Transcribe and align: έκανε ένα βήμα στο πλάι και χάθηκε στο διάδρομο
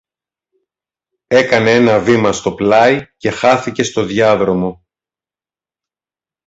έκανε 1.27 1.71
ένα 1.71 1.99
βήμα 1.99 2.31
στο 2.31 2.53
πλάι 2.53 3.07
και 3.17 3.29
χάθηκε 3.29 3.83
στο 3.83 4.03
διάδρομο 4.03 4.85